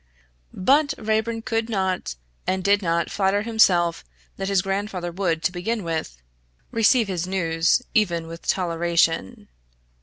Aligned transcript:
But 0.51 0.95
Raeburn 0.97 1.43
could 1.43 1.69
not 1.69 2.15
and 2.47 2.63
did 2.63 2.81
not 2.81 3.11
flatter 3.11 3.43
himself 3.43 4.03
that 4.37 4.47
his 4.47 4.63
grandfather 4.63 5.11
would, 5.11 5.43
to 5.43 5.51
begin 5.51 5.83
with, 5.83 6.19
receive 6.71 7.07
his 7.07 7.27
news 7.27 7.83
even 7.93 8.25
with 8.25 8.47
toleration. 8.47 9.47